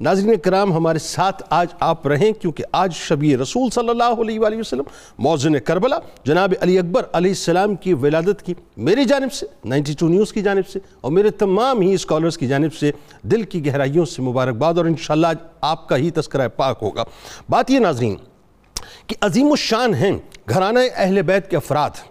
ناظرین 0.00 0.38
کرام، 0.42 0.72
ہمارے 0.72 0.98
ساتھ 0.98 1.42
آج 1.50 1.74
آپ 1.80 2.06
رہیں 2.06 2.32
کیونکہ 2.32 2.64
آج 2.72 2.94
شبی 2.94 3.36
رسول 3.36 3.68
صلی 3.70 3.88
اللہ 3.88 4.20
علیہ 4.20 4.40
وآلہ 4.40 4.56
وسلم 4.58 4.84
موزن 5.18 5.58
کربلا 5.64 5.98
جناب 6.24 6.54
علی 6.60 6.78
اکبر 6.78 7.04
علیہ 7.12 7.30
السلام 7.30 7.74
کی 7.74 7.92
ولادت 7.94 8.42
کی 8.42 8.54
میری 8.76 9.04
جانب 9.04 9.32
سے، 9.32 9.46
نائنٹی 9.64 9.92
ٹو 9.98 10.08
نیوز 10.08 10.32
کی 10.32 10.42
جانب 10.42 10.68
سے 10.68 10.78
اور 11.00 11.12
میرے 11.12 11.30
تمام 11.30 11.80
ہی 11.80 11.92
اسکالرز 11.94 12.38
کی 12.38 12.46
جانب 12.46 12.74
سے 12.74 12.90
دل 13.22 13.42
کی 13.42 13.64
گہرائیوں 13.66 14.04
سے 14.04 14.22
مبارکباد 14.22 14.78
اور 14.78 14.86
انشاءاللہ 14.86 15.26
آج 15.26 15.36
آپ 15.60 15.88
کا 15.88 15.96
ہی 15.96 16.10
تذکرہ 16.10 16.48
پاک 16.56 16.78
ہوگا۔ 16.82 17.04
بات 17.50 17.70
یہ 17.70 17.78
ناظرین 17.78 18.16
کہ 19.06 19.16
عظیم 19.20 19.50
الشان 19.50 19.94
ہیں 19.94 20.12
گھرانہ 20.48 20.78
اہل 20.94 21.22
بیت 21.22 21.50
کے 21.50 21.56
افراد 21.56 22.02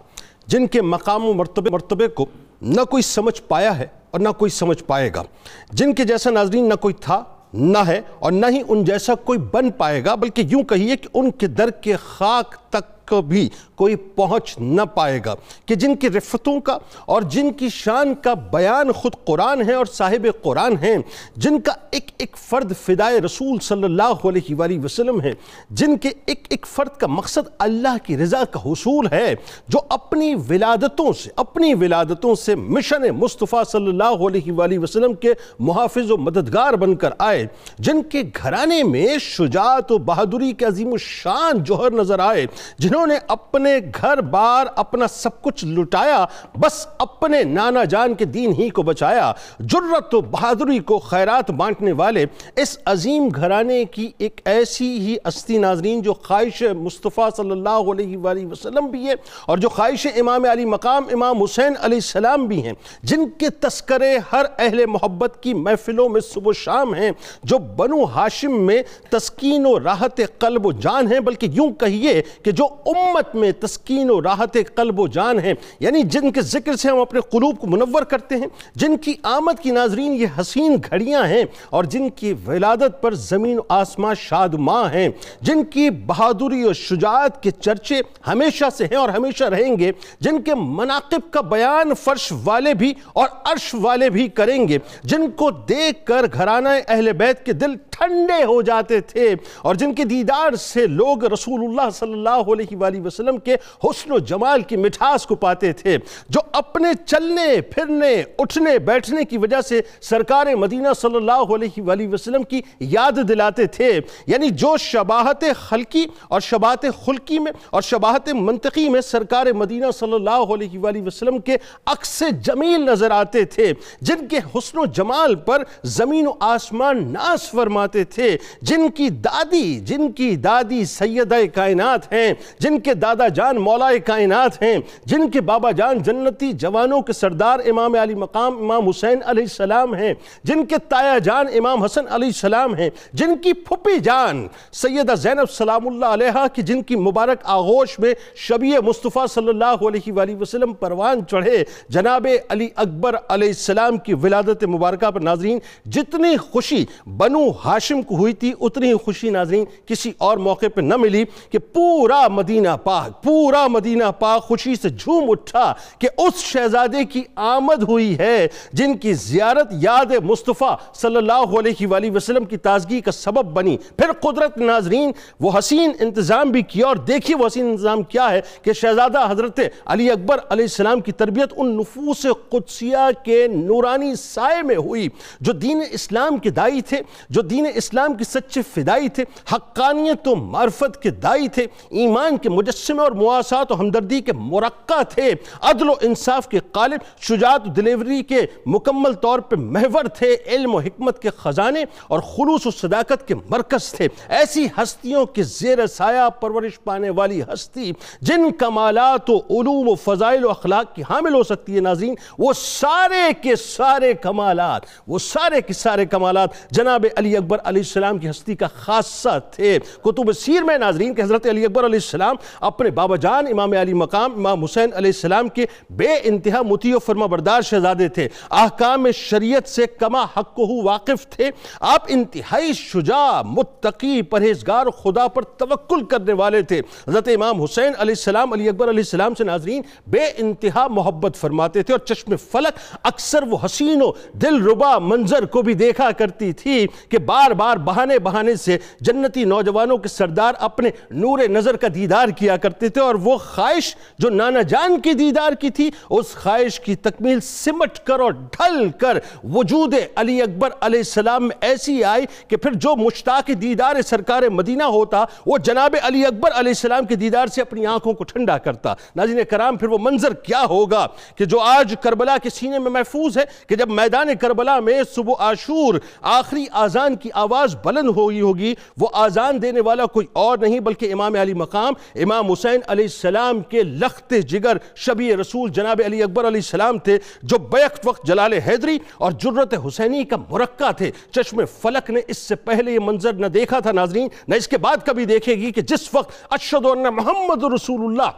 جن 0.46 0.66
کے 0.66 0.82
مقام 0.82 1.24
و 1.24 1.32
مرتبے 1.32 1.70
مرتبے 1.70 2.08
کو 2.08 2.26
نہ 2.62 2.84
کوئی 2.90 3.02
سمجھ 3.02 3.40
پایا 3.42 3.78
ہے 3.78 3.86
اور 4.10 4.20
نہ 4.20 4.28
کوئی 4.38 4.50
سمجھ 4.50 4.82
پائے 4.84 5.10
گا۔ 5.14 5.22
جن 5.70 5.94
کے 5.94 6.04
جیسا 6.04 6.30
ناظرین 6.30 6.68
نہ 6.68 6.74
کوئی 6.74 6.94
تھا 7.00 7.22
نہ 7.56 7.78
ہے 7.86 8.00
اور 8.18 8.32
نہ 8.32 8.46
ہی 8.50 8.62
ان 8.68 8.84
جیسا 8.84 9.14
کوئی 9.14 9.38
بن 9.52 9.70
پائے 9.70 10.04
گا، 10.04 10.14
بلکہ 10.14 10.42
یوں 10.50 10.62
کہیے 10.62 10.96
کہ 10.96 11.08
ان 11.14 11.30
کے 11.30 11.46
در 11.46 11.70
کے 11.70 11.96
خاک 11.96 12.54
تک 12.70 12.93
بھی 13.12 13.48
کوئی 13.76 13.96
پہنچ 13.96 14.54
نہ 14.58 14.82
پائے 14.94 15.20
گا 15.24 15.34
کہ 15.66 15.74
جن 15.74 15.94
کی 15.94 16.08
رفتوں 16.10 16.58
کا 16.60 16.76
اور 17.06 17.22
جن 17.22 17.52
کی 17.52 17.68
شان 17.68 18.14
کا 18.22 18.34
بیان 18.52 18.92
خود 18.92 19.12
قرآن 19.24 19.62
ہے 19.68 19.74
اور 19.74 19.86
صاحب 19.86 20.26
قرآن 20.42 20.74
ہیں، 20.82 20.96
جن 21.36 21.60
کا 21.60 21.72
ایک 21.90 22.10
ایک 22.18 22.36
فرد 22.38 22.72
فدائے 22.84 23.20
رسول 23.20 23.58
صلی 23.62 23.84
اللہ 23.84 24.26
علیہ 24.28 24.54
وآلہ 24.54 24.78
وسلم 24.84 25.20
ہے 25.20 25.32
جن 25.70 25.96
کے 25.96 26.10
ایک 26.26 26.46
ایک 26.50 26.66
فرد 26.66 26.96
کا 26.98 27.06
مقصد 27.06 27.48
اللہ 27.58 27.96
کی 28.04 28.16
رضا 28.16 28.42
کا 28.50 28.60
حصول 28.64 29.06
ہے، 29.12 29.34
جو 29.68 29.78
اپنی 29.88 30.34
ولادتوں 30.48 31.12
سے، 31.12 31.30
اپنی 31.36 31.72
ولادتوں 31.74 32.34
سے 32.34 32.54
مشن 32.54 33.08
مصطفیٰ 33.18 33.62
صلی 33.68 33.88
اللہ 33.88 34.26
علیہ 34.26 34.52
وآلہ 34.52 34.78
وسلم 34.78 35.14
کے 35.14 35.32
محافظ 35.58 36.10
و 36.10 36.16
مددگار 36.16 36.74
بن 36.74 36.94
کر 36.96 37.12
آئے، 37.18 37.46
جن 37.78 38.02
کے 38.10 38.22
گھرانے 38.42 38.82
میں 38.82 39.06
شجاعت 39.20 39.92
و 39.92 39.98
بہادری 39.98 40.52
کے 40.52 40.64
عظیم 40.64 40.92
و 40.92 40.96
شان 40.98 41.62
جوہر 41.64 41.92
نظر 41.92 42.18
آئے، 42.18 42.46
جنہوں 42.78 42.93
جنہوں 42.94 43.06
نے 43.06 43.14
اپنے 43.28 43.70
گھر 44.00 44.20
بار 44.30 44.66
اپنا 44.76 45.06
سب 45.08 45.40
کچھ 45.42 45.64
لٹایا، 45.64 46.24
بس 46.60 46.74
اپنے 46.98 47.42
نانا 47.44 47.82
جان 47.84 48.12
کے 48.14 48.24
دین 48.24 48.52
ہی 48.58 48.68
کو 48.70 48.82
بچایا۔ 48.82 49.32
جرت 49.60 50.14
و 50.14 50.20
بہادری 50.34 50.78
کو 50.90 50.98
خیرات 50.98 51.50
بانٹنے 51.60 51.92
والے 51.92 52.24
اس 52.62 52.76
عظیم 52.86 53.28
گھرانے 53.36 53.84
کی 53.92 54.10
ایک 54.18 54.40
ایسی 54.44 54.86
ہی 54.98 55.16
استی 55.24 55.58
ناظرین 55.58 56.02
جو 56.02 56.12
خواہش 56.14 56.62
مصطفیٰ 56.82 57.28
صلی 57.36 57.50
اللہ 57.50 57.90
علیہ 57.92 58.16
وآلہ 58.16 58.46
وسلم 58.50 58.86
بھی 58.90 59.06
ہے 59.08 59.14
اور 59.46 59.58
جو 59.58 59.68
خواہش 59.68 60.06
امام 60.16 60.44
علی 60.50 60.64
مقام، 60.64 61.08
امام 61.12 61.42
حسین 61.42 61.74
علیہ 61.80 61.98
السلام 61.98 62.46
بھی 62.46 62.62
ہیں، 62.66 62.72
جن 63.02 63.28
کے 63.38 63.50
تذکرے 63.60 64.16
ہر 64.32 64.46
اہل 64.58 64.84
محبت 64.88 65.42
کی 65.42 65.54
محفلوں 65.56 66.08
میں 66.08 66.20
صبح 66.20 66.42
و 66.44 66.52
شام 66.62 66.94
ہیں، 66.94 67.10
جو 67.42 67.58
بنو 67.76 68.04
ہاشم 68.14 68.60
میں 68.66 68.80
تسکین 69.10 69.66
و 69.66 69.78
راحت 69.80 70.20
قلب 70.38 70.66
و 70.66 70.72
جان 70.80 71.12
ہیں، 71.12 71.20
بلکہ 71.20 71.48
یوں 71.52 71.70
کہیے 71.80 72.20
کہ 72.42 72.50
جو 72.50 72.68
امت 72.86 73.34
میں 73.34 73.52
تسکین 73.60 74.10
و 74.10 74.22
راحت 74.22 74.56
قلب 74.74 75.00
و 75.00 75.06
جان 75.06 75.40
ہیں 75.40 75.54
یعنی 75.80 76.02
جن 76.02 76.32
کے 76.32 76.40
ذکر 76.40 76.76
سے 76.76 76.88
ہم 76.88 76.98
اپنے 76.98 77.20
قلوب 77.20 77.58
کو 77.58 77.66
منور 77.66 78.02
کرتے 78.02 78.36
ہیں، 78.36 78.46
جن 78.74 78.96
کی 78.96 79.14
آمد 79.22 79.62
کی 79.62 79.70
ناظرین 79.70 80.12
یہ 80.12 80.26
حسین 80.40 80.76
گھڑیاں 80.90 81.26
ہیں 81.26 81.44
اور 81.70 81.84
جن 81.84 82.10
کی 82.10 82.34
ولادت 82.46 83.02
پر 83.02 83.14
زمین 83.14 83.58
و 83.58 83.62
آسمان 83.68 84.14
شاد 84.18 84.48
ماں 84.58 84.92
ہیں۔ 84.94 85.08
جن 85.40 85.64
کی 85.64 85.90
بہادری 85.90 86.64
و 86.64 86.72
شجاعت 86.72 87.42
کے 87.42 87.50
چرچے 87.50 88.00
ہمیشہ 88.26 88.64
سے 88.76 88.84
ہیں 88.84 88.96
اور 88.96 89.08
ہمیشہ 89.08 89.44
رہیں 89.44 89.78
گے۔ 89.78 89.92
جن 90.20 90.42
کے 90.42 90.54
مناقب 90.54 91.32
کا 91.32 91.40
بیان 91.40 91.94
فرش 91.94 92.32
والے 92.44 92.74
بھی 92.74 92.94
اور 93.12 93.28
عرش 93.44 93.74
والے 93.74 94.10
بھی 94.10 94.28
کریں 94.28 94.68
گے۔ 94.68 94.78
جن 95.04 95.30
کو 95.30 95.50
دیکھ 95.50 96.06
کر 96.06 96.26
گھرانہ 96.32 96.68
اہل 96.88 97.12
بیت 97.12 97.46
کے 97.46 97.52
دل 97.52 97.74
ٹھنڈے 97.90 98.44
ہو 98.44 98.62
جاتے 98.62 99.00
تھے 99.00 99.34
اور 99.62 99.74
جن 99.74 99.94
کے 99.94 100.04
دیدار 100.04 100.54
سے 100.54 100.86
لوگ 100.86 101.24
رسول 101.24 101.64
اللہ 101.64 101.90
صلی 101.90 102.12
اللہ 102.12 102.28
علیہ 102.28 102.73
وآلہ 102.74 103.00
وسلم 103.00 103.38
کے 103.38 103.54
حسن 103.54 104.12
و 104.12 104.18
جمال 104.18 104.62
کی 104.62 104.76
مٹھاس 104.76 105.26
کو 105.26 105.34
پاتے 105.34 105.72
تھے، 105.72 105.98
جو 106.28 106.40
اپنے 106.52 106.88
چلنے، 107.06 107.60
پھرنے، 107.60 108.22
اٹھنے، 108.38 108.78
بیٹھنے 108.78 109.24
کی 109.24 109.38
وجہ 109.38 109.60
سے 109.60 109.80
سرکار 110.00 110.46
مدینہ 110.54 110.88
صلی 110.96 111.16
اللہ 111.16 111.54
علیہ 111.54 111.82
وآلہ 111.82 112.08
وسلم 112.12 112.42
کی 112.42 112.60
یاد 112.80 113.12
دلاتے 113.28 113.66
تھے۔ 113.66 114.00
یعنی 114.26 114.50
جو 114.50 114.76
شباہت 114.76 115.44
خلقی 115.56 116.04
اور 116.28 116.40
شباہت 116.40 116.86
خلقی 117.04 117.38
میں 117.38 117.52
اور 117.70 117.82
شباہت 117.82 118.28
منطقی 118.28 118.88
میں 118.88 119.00
سرکار 119.00 119.46
مدینہ 119.46 119.86
صلی 120.00 120.12
اللہ 120.12 120.30
علیہ 120.30 120.78
وآلہ 120.78 121.02
وسلم 121.06 121.38
کے 121.38 121.56
عکس 121.86 122.22
جمیل 122.42 122.84
نظر 122.84 123.10
آتے 123.10 123.44
تھے، 123.44 123.72
جن 124.00 124.28
کے 124.28 124.38
حسن 124.54 124.78
و 124.78 124.84
جمال 124.84 125.34
پر 125.34 125.62
زمین 125.84 126.26
و 126.26 126.30
آسمان 126.40 127.12
ناس 127.12 127.50
فرماتے 127.50 128.04
تھے۔ 128.04 128.36
جن 128.62 128.90
کی 128.90 129.08
دادی، 129.08 129.80
جن 129.80 130.12
کی 130.12 130.36
دادی 130.36 130.84
سیدہ 130.84 131.34
کائنات 131.54 132.12
ہیں 132.12 132.34
جن 132.64 132.78
کے 132.80 132.94
دادا 132.94 133.28
جان 133.28 133.56
مولا 133.60 133.90
کائنات 134.06 134.62
ہیں، 134.62 134.76
جن 135.06 135.28
کے 135.30 135.40
بابا 135.48 135.70
جان 135.78 136.02
جنتی 136.02 136.52
جوانوں 136.60 137.00
کے 137.02 137.12
سردار 137.12 137.60
امام 137.70 137.94
علی 138.02 138.14
مقام 138.14 138.56
امام 138.62 138.88
حسین 138.88 139.18
علیہ 139.24 139.42
السلام 139.42 139.94
ہیں، 139.94 140.12
جن 140.44 140.64
کے 140.66 140.76
تایا 140.88 141.18
جان 141.24 141.46
امام 141.58 141.82
حسن 141.84 142.04
علیہ 142.08 142.28
السلام 142.28 142.74
ہیں، 142.74 142.88
جن 143.12 143.36
کی 143.42 143.52
پھپی 143.68 143.98
جان 144.04 144.46
سیدہ 144.72 145.14
زینب 145.14 145.50
سلام 145.50 145.86
اللہ 145.86 146.06
علیہ 146.06 146.46
کی 146.54 146.62
جن 146.62 146.82
کی 146.82 146.96
مبارک 146.98 147.42
آغوش 147.54 147.98
میں 147.98 148.12
شبیہ 148.46 148.78
مصطفیٰ 148.84 149.26
صلی 149.30 149.48
اللہ 149.48 149.86
علیہ 149.88 150.12
وآلہ 150.12 150.36
وسلم 150.40 150.72
پروان 150.80 151.26
چڑھے، 151.30 151.62
جناب 151.88 152.26
علی 152.48 152.68
اکبر 152.76 153.16
علیہ 153.28 153.48
السلام 153.48 153.98
کی 153.98 154.14
ولادت 154.22 154.64
مبارکہ 154.66 155.10
پر 155.10 155.20
ناظرین، 155.20 155.58
جتنی 155.86 156.36
خوشی 156.36 156.84
بنو 157.18 157.44
ہاشم 157.64 158.02
کو 158.02 158.16
ہوئی 158.16 158.32
تھی، 158.32 158.52
اتنی 158.60 158.92
خوشی 158.94 159.30
ناظرین 159.30 159.64
کسی 159.86 160.12
اور 160.18 160.36
موقع 160.38 160.66
پر 160.74 160.82
نہ 160.82 160.96
ملی 160.96 161.24
کہ 161.50 161.58
پورا 161.72 162.26
مدینہ 162.30 162.52
پاک، 162.84 163.22
پورا 163.22 163.66
مدینہ 163.66 164.04
پاک 164.18 164.42
خوشی 164.42 164.74
سے 164.74 164.88
جھوم 164.88 165.30
اٹھا 165.30 165.74
کہ 165.98 166.08
اس 166.18 166.34
شہزادے 166.36 167.04
کی 167.04 167.22
آمد 167.36 167.82
ہوئی 167.82 168.18
ہے، 168.18 168.46
جن 168.72 168.96
کی 168.96 169.12
زیارت 169.12 169.72
یاد 169.72 170.12
مصطفیٰ 170.24 170.76
صلی 170.94 171.16
اللہ 171.16 171.58
علیہ 171.58 171.86
وآلہ 171.86 172.10
وسلم 172.10 172.44
کی 172.44 172.56
تازگی 172.56 173.00
کا 173.00 173.12
سبب 173.12 173.44
بنی۔ 173.44 173.76
پھر 173.96 174.12
قدرت 174.12 174.58
ناظرین، 174.58 175.12
وہ 175.40 175.50
حسین 175.58 175.92
انتظام 176.00 176.50
بھی 176.50 176.62
کیا 176.62 176.86
اور 176.86 176.96
دیکھیے 176.96 177.36
وہ 177.36 177.46
حسین 177.46 177.70
انتظام 177.70 178.02
کیا 178.02 178.30
ہے 178.30 178.40
کہ 178.62 178.72
شہزادہ 178.72 179.30
حضرت 179.30 179.60
علی 179.86 180.10
اکبر 180.10 180.38
علیہ 180.48 180.64
السلام 180.64 181.00
کی 181.00 181.12
تربیت 181.12 181.54
ان 181.56 181.76
نفوس 181.76 182.26
قدسیہ 182.50 183.10
کے 183.24 183.46
نورانی 183.48 184.14
سائے 184.14 184.62
میں 184.62 184.76
ہوئی۔ 184.76 185.08
جو 185.40 185.52
دین 185.52 185.82
اسلام 185.90 186.36
کے 186.36 186.50
دائی 186.50 186.80
تھے، 186.80 187.00
جو 187.30 187.42
دین 187.42 187.66
اسلام 187.74 188.14
کی 188.14 188.24
سچے 188.24 188.60
فدائی 188.74 189.08
تھے، 189.08 189.24
حقانیت 189.52 190.28
و 190.28 190.34
معرفت 190.34 191.02
کے 191.02 191.10
دائی 191.10 191.48
تھے، 191.48 191.66
ایمان 191.90 192.36
کے 192.44 192.48
مجسمے 192.48 193.02
اور 193.02 193.12
مواسات 193.12 193.72
و 193.72 193.80
ہمدردی 193.80 194.20
کے 194.20 194.32
مرقع 194.52 195.02
تھے۔ 195.08 195.32
عدل 195.62 195.88
و 195.90 195.94
انصاف 196.00 196.48
کے 196.48 196.58
قالب، 196.72 197.00
شجاعت 197.20 197.66
و 197.66 197.70
دلیوری 197.70 198.22
کے 198.22 198.40
مکمل 198.66 199.12
طور 199.14 199.38
پر 199.38 199.56
محور 199.56 200.04
تھے۔ 200.18 200.34
علم 200.46 200.74
و 200.74 200.78
حکمت 200.78 201.22
کے 201.22 201.30
خزانے 201.36 201.84
اور 202.08 202.20
خلوص 202.20 202.66
و 202.66 202.70
صداقت 202.70 203.26
کے 203.28 203.34
مرکز 203.50 203.92
تھے۔ 203.92 204.08
ایسی 204.28 204.66
ہستیوں 204.76 205.24
کے 205.26 205.42
زیر 205.42 205.86
سایہ 205.86 206.28
پرورش 206.40 206.78
پانے 206.84 207.10
والی 207.10 207.40
ہستی، 207.42 207.90
جن 208.20 208.50
کمالات 208.52 209.30
و 209.30 209.36
علوم 209.50 209.88
و 209.88 209.94
فضائل 209.94 210.44
و 210.44 210.50
اخلاق 210.50 210.94
کی 210.94 211.02
حامل 211.10 211.34
ہو 211.34 211.42
سکتی 211.42 211.74
ہے 211.74 211.80
ناظرین، 211.80 212.14
وہ 212.38 212.52
سارے 212.56 213.32
کے 213.42 213.56
سارے 213.56 214.12
کمالات، 214.14 214.82
وہ 215.06 215.18
سارے 215.18 215.60
کے 215.60 215.72
سارے 215.72 216.06
کمالات 216.06 216.70
جناب 216.70 217.06
علی 217.16 217.36
اکبر 217.36 217.58
علیہ 217.64 217.82
السلام 217.82 218.18
کی 218.18 218.30
ہستی 218.30 218.54
کا 218.54 218.66
خاصہ 218.74 219.38
تھے۔ 219.52 219.78
کتب 220.02 220.32
سیر 220.32 220.62
میں 220.62 220.78
ناظرین، 220.78 221.14
کہ 221.14 221.22
حضرت 221.22 221.46
علی 221.46 221.64
اکبر 221.64 221.84
علیہ 221.84 222.02
السلام 222.02 222.33
السلام 222.34 222.66
اپنے 222.66 222.90
بابا 222.90 223.16
جان 223.16 223.46
امام 223.46 223.72
علی 223.72 223.94
مقام 223.94 224.32
امام 224.36 224.64
حسین 224.64 224.90
علیہ 224.94 225.10
السلام 225.14 225.48
کے 225.48 225.66
بے 225.90 226.14
انتہا 226.22 226.62
متی 226.62 226.92
و 226.92 226.98
فرما 226.98 227.26
بردار 227.26 227.60
شہزادے 227.60 228.08
تھے۔ 228.08 228.28
احکام 228.50 229.10
شریعت 229.10 229.68
سے 229.68 229.86
کما 229.86 230.22
حق 230.22 230.58
ہو 230.58 230.82
واقف 230.82 231.26
تھے۔ 231.26 231.50
آپ 231.80 232.02
انتہائی 232.08 232.72
شجاع، 232.72 233.42
متقی 233.42 234.22
پرہیزگار، 234.22 234.86
خدا 234.86 235.28
پر 235.28 235.42
توکل 235.42 236.04
کرنے 236.04 236.32
والے 236.32 236.62
تھے۔ 236.62 236.80
حضرت 237.08 237.28
امام 237.28 237.62
حسین 237.62 237.92
علیہ 237.98 238.14
السلام، 238.18 238.52
علی 238.52 238.68
اکبر 238.68 238.88
علیہ 238.88 238.98
السلام 238.98 239.34
سے 239.34 239.44
ناظرین 239.44 239.82
بے 240.06 240.24
انتہا 240.36 240.86
محبت 240.86 241.36
فرماتے 241.36 241.82
تھے 241.82 241.94
اور 241.94 242.06
چشم 242.06 242.36
فلک 242.36 242.78
اکثر 243.02 243.42
وہ 243.42 243.58
حسین 243.64 244.02
و 244.02 244.12
دل 244.32 244.66
ربا 244.66 244.98
منظر 244.98 245.44
کو 245.44 245.62
بھی 245.62 245.74
دیکھا 245.74 246.10
کرتی 246.10 246.52
تھی 246.52 246.86
کہ 247.08 247.18
بار 247.18 247.50
بار 247.50 247.76
بہانے 247.76 248.18
بہانے 248.18 248.54
سے 248.54 248.78
جنتی 249.00 249.44
نوجوانوں 249.44 249.98
کے 249.98 250.08
سردار 250.08 250.54
اپنے 250.58 250.90
نور 251.10 251.38
نظر 251.48 251.76
کا 251.76 251.88
دیدار 251.94 252.23
دیدار 252.24 252.38
کیا 252.38 252.56
کرتے 252.56 252.88
تھے 252.88 253.00
اور 253.00 253.14
وہ 253.14 253.36
خواہش 253.38 253.94
جو 254.18 254.30
نانا 254.30 254.62
جان 254.62 255.00
کی 255.00 255.12
دیدار 255.14 255.52
کی 255.60 255.70
تھی، 255.70 255.90
اس 256.10 256.34
خواہش 256.34 256.78
کی 256.80 256.94
تکمیل 256.96 257.40
سمٹ 257.40 257.98
کر 258.04 258.20
اور 258.20 258.32
ڈھل 258.52 258.88
کر 259.00 259.18
وجود 259.54 259.94
علی 260.16 260.40
اکبر 260.42 260.70
علیہ 260.80 260.98
السلام 260.98 261.46
میں 261.46 261.56
ایسی 261.60 262.02
آئی 262.04 262.24
کہ 262.48 262.56
پھر 262.56 262.74
جو 262.74 262.94
مشتاق 262.96 263.50
دیدار 263.62 264.00
سرکار 264.06 264.42
مدینہ 264.52 264.84
ہوتا، 264.84 265.24
وہ 265.46 265.58
جناب 265.64 265.94
علی 266.02 266.24
اکبر 266.26 266.50
علیہ 266.54 266.70
السلام 266.70 267.06
کے 267.06 267.16
دیدار 267.16 267.46
سے 267.46 267.60
اپنی 267.60 267.86
آنکھوں 267.86 268.12
کو 268.12 268.24
ٹھنڈا 268.24 268.58
کرتا۔ 268.58 268.94
ناظرین 269.16 269.44
کرام، 269.50 269.76
پھر 269.76 269.88
وہ 269.88 269.98
منظر 270.00 270.32
کیا 270.44 270.64
ہوگا 270.70 271.06
کہ 271.36 271.44
جو 271.44 271.60
آج 271.60 271.94
کربلا 272.02 272.36
کے 272.42 272.50
سینے 272.50 272.78
میں 272.78 272.90
محفوظ 272.90 273.38
ہے 273.38 273.44
کہ 273.68 273.76
جب 273.76 273.90
میدان 273.92 274.34
کربلا 274.40 274.78
میں 274.80 275.00
صبح 275.14 275.42
عاشور 275.44 275.94
آخری 276.22 276.64
آزان 276.84 277.16
کی 277.16 277.30
آواز 277.34 277.76
بلند 277.84 278.16
ہوئی 278.16 278.40
ہوگی، 278.40 278.74
وہ 278.96 279.08
آزان 279.24 279.62
دینے 279.62 279.80
والا 279.80 280.06
کوئی 280.06 280.26
اور 280.32 280.58
نہیں 280.58 280.80
بلکہ 280.80 281.12
امام 281.12 281.34
علی 281.40 281.54
مقام 281.54 281.92
امام 282.22 282.50
حسین 282.52 282.80
علیہ 282.86 283.04
السلام 283.04 283.60
کے 283.60 283.82
لخت 283.82 284.34
جگر 284.48 284.76
شبی 284.96 285.34
رسول 285.36 285.70
جناب 285.70 286.00
علی 286.06 286.22
اکبر 286.22 286.48
علیہ 286.48 286.60
السلام 286.64 286.98
تھے، 286.98 287.18
جو 287.42 287.58
بیک 287.58 287.98
وقت 288.04 288.26
جلال 288.26 288.52
حیدری 288.66 288.98
اور 289.18 289.32
جرت 289.32 289.74
حسینی 289.86 290.24
کا 290.24 290.36
مرکہ 290.50 290.90
تھے۔ 290.98 291.10
چشم 291.30 291.64
فلک 291.80 292.10
نے 292.10 292.20
اس 292.28 292.38
سے 292.38 292.54
پہلے 292.54 292.92
یہ 292.92 293.00
منظر 293.02 293.32
نہ 293.32 293.46
دیکھا 293.46 293.78
تھا 293.78 293.92
ناظرین، 293.92 294.28
نہ 294.48 294.54
اس 294.54 294.68
کے 294.68 294.78
بعد 294.78 295.06
کبھی 295.06 295.24
دیکھے 295.24 295.54
گی 295.54 295.70
کہ 295.72 295.82
جس 295.82 296.08
وقت 296.14 296.32
اشد 296.50 296.86
محمد 297.12 297.64
رسول 297.74 298.04
اللہ 298.04 298.30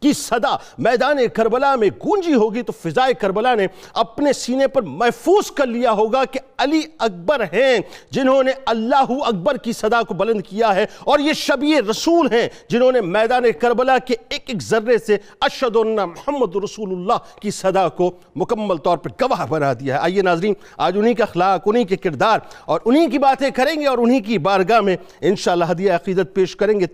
کی 0.00 0.12
صدا 0.12 0.56
میدان 0.78 1.18
کربلا 1.34 1.74
میں 1.76 1.88
گونجی 2.04 2.34
ہوگی 2.34 2.62
تو 2.62 2.72
فضائے 2.72 3.14
کربلا 3.14 3.54
نے 3.54 3.66
اپنے 3.94 4.32
سینے 4.32 4.66
پر 4.66 4.82
محفوظ 4.82 5.50
کر 5.50 5.66
لیا 5.66 5.92
ہوگا 5.92 6.24
کہ 6.24 6.40
علی 6.58 6.80
اکبر 6.98 7.44
ہیں 7.52 7.78
جنہوں 8.10 8.42
نے 8.42 8.52
اللہ 8.66 9.12
اکبر 9.26 9.56
کی 9.56 9.72
صدا 9.72 10.02
کو 10.02 10.14
بلند 10.14 10.40
کیا 10.40 10.74
ہے 10.74 10.86
اور 11.00 11.18
یہ 11.18 11.32
شبیہ 11.32 11.80
رسول 11.90 12.28
ہیں 12.32 12.48
جنہوں 12.68 12.92
نے 12.92 13.00
میدان 13.00 13.44
کربلا 13.60 13.98
کے 13.98 14.14
ایک 14.28 14.42
ایک 14.46 14.62
ذرے 14.62 14.98
سے 14.98 15.16
اشہد 15.40 15.76
ان 15.76 15.96
محمد 15.96 16.56
رسول 16.64 16.90
اللہ 16.92 17.40
کی 17.40 17.50
صدا 17.50 17.88
کو 17.88 18.10
مکمل 18.36 18.76
طور 18.76 18.98
پر 18.98 19.10
گواہ 19.20 19.46
بنا 19.46 19.72
دیا 19.72 19.94
ہے۔ 19.94 20.00
آئیے 20.00 20.22
ناظرین، 20.22 20.54
آج 20.76 20.98
انہی 20.98 21.14
کا 21.14 21.24
اخلاق، 21.24 21.62
انہی 21.66 21.84
کے 21.84 21.96
کردار 21.96 22.38
اور 22.64 22.80
انہی 22.84 23.06
کی 23.10 23.18
باتیں 23.18 23.50
کریں 23.50 23.80
گے 23.80 23.86
اور 23.86 23.98
انہی 23.98 24.20
کی 24.20 24.38
بارگاہ 24.38 24.80
میں 24.80 24.96
انشاءاللہ 25.20 25.64
ہدیہ 25.70 25.92
عقیدت 25.92 26.34
پیش 26.34 26.56
کریں 26.56 26.80
گے۔ 26.80 26.86